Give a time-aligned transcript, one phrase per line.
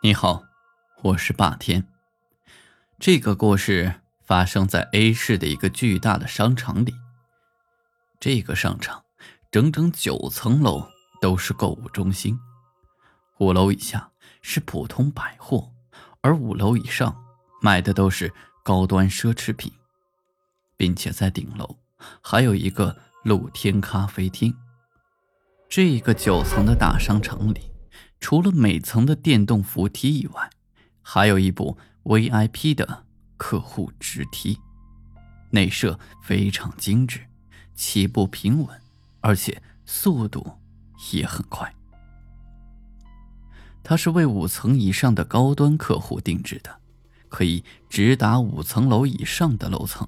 [0.00, 0.44] 你好，
[1.02, 1.84] 我是霸天。
[3.00, 6.94] 这个故事发生在 A 市的一个巨大的商场里。
[8.20, 9.04] 这个商场
[9.50, 10.86] 整整九层楼
[11.20, 12.38] 都是购物中心，
[13.38, 15.72] 五楼以下是普通百货，
[16.20, 17.20] 而五楼以上
[17.60, 19.72] 卖的都是高端奢侈品，
[20.76, 21.76] 并且在顶楼
[22.22, 24.56] 还有一个露天咖啡厅。
[25.68, 27.72] 这个九层的大商场里。
[28.20, 30.50] 除了每层的电动扶梯以外，
[31.02, 33.04] 还有一部 VIP 的
[33.36, 34.58] 客户直梯，
[35.50, 37.26] 内设非常精致，
[37.74, 38.80] 起步平稳，
[39.20, 40.58] 而且速度
[41.12, 41.74] 也很快。
[43.82, 46.80] 它是为五层以上的高端客户定制的，
[47.28, 50.06] 可以直达五层楼以上的楼层。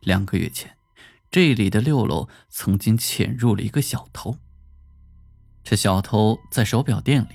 [0.00, 0.78] 两个月前，
[1.30, 4.38] 这里的六楼曾经潜入了一个小偷。
[5.70, 7.28] 这小偷在手表店里，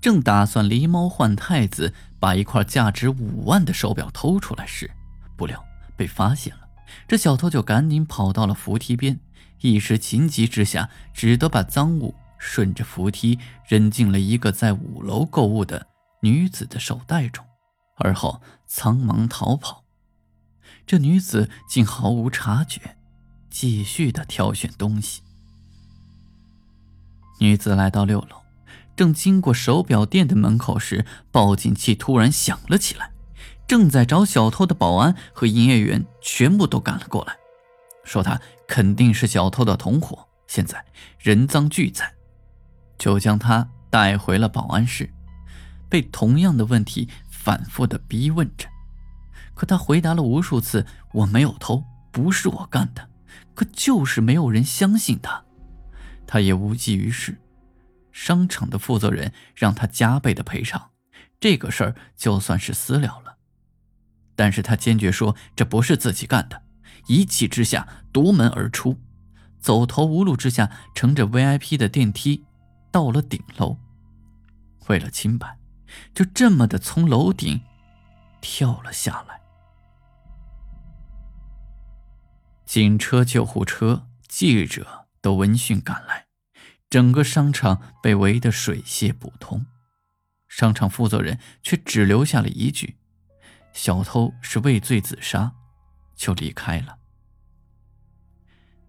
[0.00, 4.88] 正打算狸猫换太子，把一块价值五万的手表偷出来时，
[5.36, 5.64] 不料
[5.96, 6.60] 被发现了。
[7.08, 9.18] 这小偷就赶紧跑到了扶梯边，
[9.62, 15.84] 一时情急之下，只得把赃物顺着扶梯扔进了一个在五楼购物的
[16.20, 17.44] 女子的手袋中，
[17.96, 19.82] 而后苍忙逃跑。
[20.86, 22.96] 这女子竟毫无察觉，
[23.50, 25.22] 继续的挑选东西。
[27.42, 28.36] 女子来到六楼，
[28.94, 33.10] 正经过手表店的门口时，报警器突然响了起来。
[33.66, 37.34] 正在找小偷的保安和营业员全部都赶了过来，
[38.04, 40.84] 说他肯定是小偷的同伙，现在
[41.18, 42.14] 人赃俱在，
[42.96, 45.12] 就将他带回了保安室，
[45.88, 48.68] 被同样的问题反复的逼问着。
[49.54, 51.82] 可他回答了无数次：“我没有偷，
[52.12, 53.08] 不是我干的。”
[53.54, 55.42] 可就是没有人相信他。
[56.26, 57.38] 他也无济于事，
[58.10, 60.90] 商场的负责人让他加倍的赔偿，
[61.38, 63.36] 这个事儿就算是私了了。
[64.34, 66.62] 但是他坚决说这不是自己干的，
[67.06, 68.98] 一气之下夺门而出，
[69.60, 72.44] 走投无路之下，乘着 VIP 的电梯
[72.90, 73.76] 到了顶楼。
[74.88, 75.58] 为了清白，
[76.14, 77.60] 就这么的从楼顶
[78.40, 79.40] 跳了下来。
[82.64, 85.01] 警车、救护车、记者。
[85.22, 86.26] 都闻讯赶来，
[86.90, 89.64] 整个商场被围得水泄不通。
[90.48, 92.96] 商场负责人却只留下了一句
[93.72, 95.52] ：“小偷是畏罪自杀”，
[96.14, 96.98] 就离开了。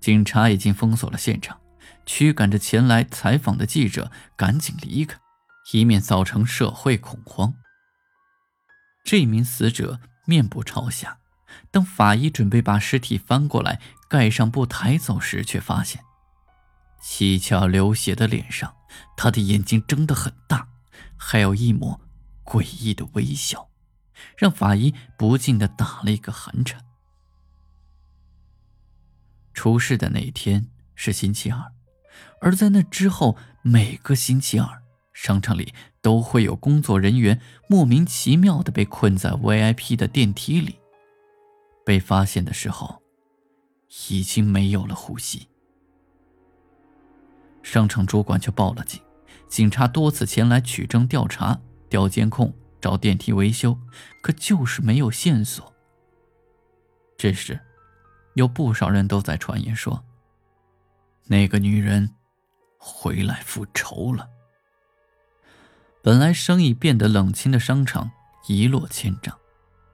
[0.02, 1.62] 警察已经封锁了现场，
[2.06, 5.18] 驱赶着前来采访的记者赶紧离开，
[5.72, 7.54] 以免造成社会恐慌。
[9.06, 11.20] 这名死者面部朝下，
[11.72, 13.80] 当法医准备把尸体翻过来
[14.10, 16.04] 盖上布抬走时，却发现。
[17.06, 18.74] 七窍流血的脸上，
[19.18, 20.70] 他的眼睛睁得很大，
[21.18, 22.00] 还有一抹
[22.46, 23.70] 诡异的微笑，
[24.38, 26.82] 让法医不禁的打了一个寒颤。
[29.54, 31.74] 出事的那天是星期二，
[32.40, 34.82] 而在那之后每个星期二，
[35.12, 40.80] 商场里都会有工作人员莫名其妙的被困在 VIP 的电梯里，
[41.86, 43.04] 被发现的时候，
[44.10, 45.50] 已经没有了呼吸。
[47.64, 49.02] 商场主管却报了警，
[49.48, 51.60] 警察多次前来取证调查、
[51.90, 53.80] 调监控、找电梯维修，
[54.22, 55.74] 可就是没有线索。
[57.18, 57.60] 这时，
[58.36, 60.04] 有不少人都在传言说，
[61.28, 62.14] 那个女人
[62.78, 64.28] 回来复仇了。
[66.04, 68.12] 本来生意变得冷清的商场
[68.48, 69.38] 一落千丈，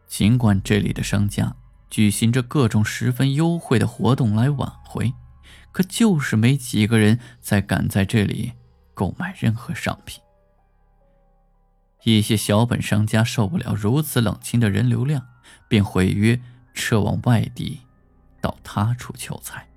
[0.07, 1.55] 尽管这里的商家
[1.89, 5.13] 举行着各种十分优惠的活动来挽回。
[5.71, 8.53] 可就是没几个人再敢在这里
[8.93, 10.21] 购买任何商品。
[12.03, 15.27] 一些小本商家受不了如此冷清的人流量，
[15.67, 16.41] 便毁约
[16.73, 17.81] 撤往外地，
[18.41, 19.67] 到他处求财。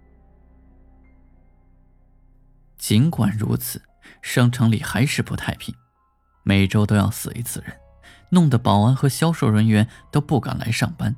[2.78, 3.82] 尽管如此，
[4.22, 5.74] 商场里还是不太平，
[6.42, 7.76] 每周都要死一次人，
[8.30, 11.14] 弄得保安和销售人员都不敢来上班。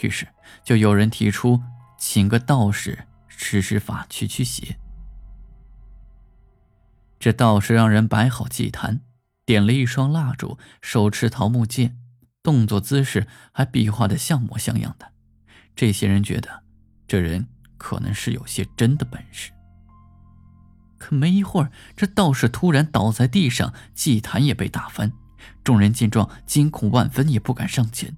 [0.00, 0.26] 于是，
[0.64, 1.62] 就有人提出
[1.96, 3.06] 请个道士。
[3.36, 4.78] 施施法驱驱邪。
[7.18, 9.00] 这道士让人摆好祭坛，
[9.46, 11.96] 点了一双蜡烛，手持桃木剑，
[12.42, 15.12] 动作姿势还比划的像模像样的。
[15.74, 16.62] 这些人觉得
[17.08, 17.48] 这人
[17.78, 19.50] 可能是有些真的本事。
[20.98, 25.12] 可没一会儿，这道士突然倒在地上，祭坛也被打翻。
[25.62, 28.16] 众人见状，惊恐万分，也不敢上前。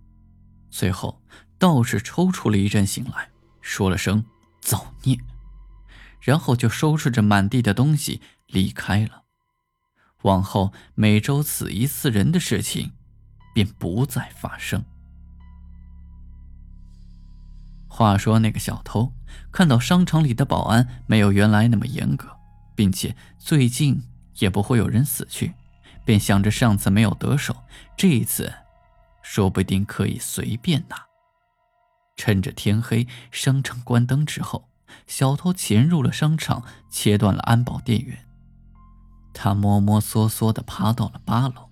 [0.70, 1.22] 随后，
[1.58, 3.30] 道士抽搐了一阵，醒来，
[3.60, 4.24] 说了声。
[4.66, 5.16] 造孽，
[6.20, 9.22] 然后就收拾着满地的东西离开了。
[10.22, 12.90] 往后每周死一次人的事情
[13.54, 14.84] 便不再发生。
[17.86, 19.12] 话说那个小偷
[19.52, 22.28] 看到商场里的保安没有原来那么严格，
[22.74, 24.02] 并且最近
[24.38, 25.54] 也不会有人死去，
[26.04, 27.54] 便想着上次没有得手，
[27.96, 28.52] 这一次
[29.22, 31.05] 说不定可以随便拿。
[32.16, 34.68] 趁着天黑，商场关灯之后，
[35.06, 38.26] 小偷潜入了商场，切断了安保电源。
[39.32, 41.68] 他摸摸索索地爬到了八楼，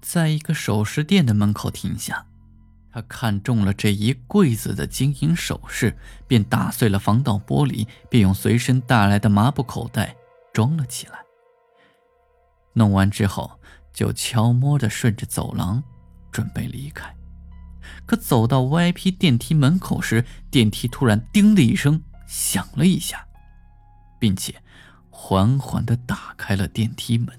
[0.00, 2.26] 在一个首饰店的门口停下。
[2.94, 5.96] 他看中了这一柜子的金银首饰，
[6.28, 10.14] 便打碎了防盗玻璃，并用随身带来的麻布口袋
[10.52, 11.18] 装了起来。
[12.74, 13.58] 弄完之后，
[13.94, 15.82] 就悄摸地顺着走廊
[16.30, 17.16] 准备离开。
[18.06, 23.26] 可走到 VIP 电梯门口时，电梯突然“叮”的一声响了一下，
[24.18, 24.62] 并且
[25.10, 27.38] 缓缓地打开了电梯门，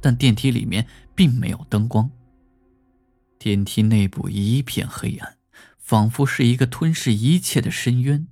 [0.00, 2.10] 但电梯里面并没有灯光。
[3.38, 5.36] 电梯内部一片黑暗，
[5.78, 8.28] 仿佛是一个吞噬一切的深渊。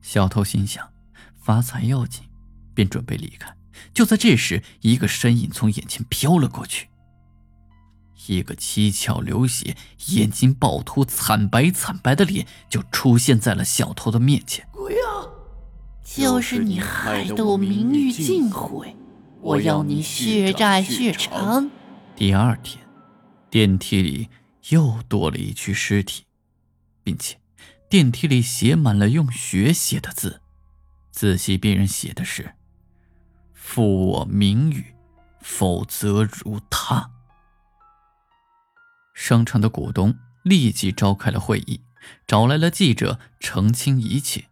[0.00, 0.92] 小偷心想，
[1.36, 2.22] 发财要紧，
[2.74, 3.54] 便准备离开。
[3.92, 6.88] 就在这时，一个身影从眼前飘了过去，
[8.26, 9.76] 一个七窍流血、
[10.08, 14.66] 眼睛暴突、惨白惨白的脸就出现在了小偷的面前。
[14.72, 15.28] 鬼啊！
[16.04, 18.96] 就是你害得我名誉尽毁，
[19.40, 21.70] 我要你血债血偿。
[22.14, 22.82] 第二天。
[23.48, 24.28] 电梯里
[24.70, 26.24] 又多了一具尸体，
[27.02, 27.38] 并且
[27.88, 30.42] 电梯里写满了用血写的字。
[31.10, 32.54] 仔细辨认，写的是
[33.54, 34.94] “负我名誉，
[35.40, 37.12] 否则如他”。
[39.26, 41.80] 商场的股东立即召开了会议，
[42.28, 44.44] 找来了记者澄清一切，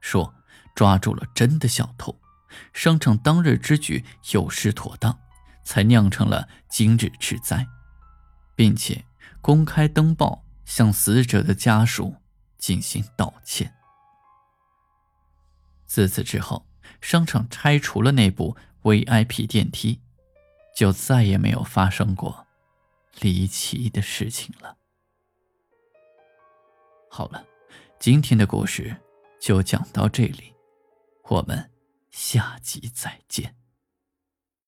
[0.00, 0.32] 说
[0.72, 2.16] 抓住了真的小偷，
[2.72, 5.18] 商场当日之举有失妥当，
[5.64, 7.66] 才酿成了今日之灾。
[8.54, 9.04] 并且
[9.40, 12.14] 公开登报，向死者的家属
[12.56, 13.74] 进行道歉。
[15.86, 16.64] 自此之后，
[17.00, 19.98] 商场拆除了那部 VIP 电梯，
[20.76, 22.46] 就再也没有发生过
[23.20, 24.76] 离奇的事情了。
[27.10, 27.44] 好了，
[27.98, 28.96] 今天的故事
[29.40, 30.54] 就讲到这里，
[31.24, 31.70] 我们
[32.10, 33.59] 下集再见。